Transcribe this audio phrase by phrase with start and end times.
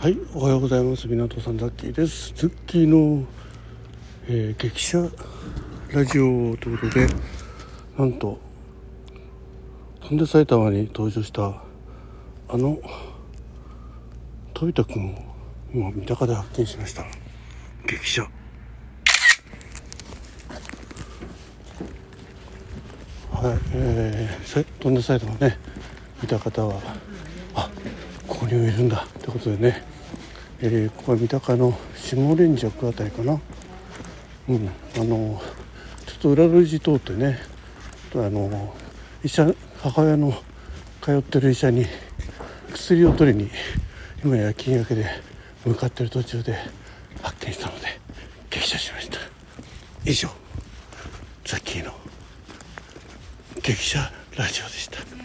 [0.00, 1.06] はい、おはようございます。
[1.08, 2.32] 港さんザッキーです。
[2.34, 3.26] ズッキーの、
[4.28, 4.98] えー激写
[5.92, 7.06] ラジオということで、
[7.98, 8.38] なんと
[10.00, 11.62] 飛んで埼玉に登場した
[12.48, 12.78] あの
[14.54, 15.18] 飛田君を
[15.74, 17.04] 今三鷹で発見しました。
[17.86, 18.22] 激写。
[18.22, 18.30] はい、
[23.74, 25.58] えー、飛んで埼玉ね
[26.22, 26.80] 見た方は
[27.54, 27.68] あ
[28.40, 29.82] ここにもいるんだということでね、
[30.62, 33.38] えーここは三鷹の下連雀あたりかな。
[34.48, 34.66] うん。
[34.96, 35.42] あの
[36.06, 37.38] ちょっと裏路地通ってね
[38.14, 38.74] あの
[39.22, 40.32] 医者母親の
[41.02, 41.84] 通ってる医者に
[42.72, 43.50] 薬を取りに
[44.24, 45.04] 今夜勤明けで
[45.66, 46.56] 向かってる途中で
[47.20, 48.00] 発見したので
[48.48, 49.18] 激写しました。
[50.06, 50.30] 以上
[51.44, 51.92] ザッキーの
[53.60, 53.98] 激写
[54.38, 55.19] ラジオでした。